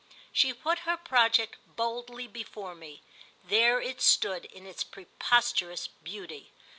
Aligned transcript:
She 0.33 0.51
put 0.51 0.79
her 0.79 0.97
project 0.97 1.57
boldly 1.75 2.25
before 2.25 2.73
me: 2.73 3.03
there 3.43 3.79
it 3.79 4.01
stood 4.01 4.45
in 4.45 4.65
its 4.65 4.83
preposterous 4.83 5.89
beauty. 5.89 6.49